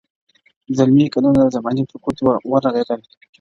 [0.77, 3.01] زلمي کلونه د زمان پر ګوتو ورغړېدل-